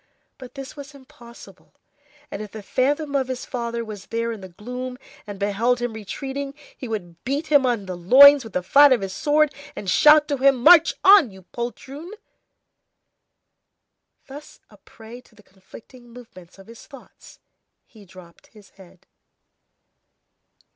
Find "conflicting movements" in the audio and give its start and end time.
15.43-16.57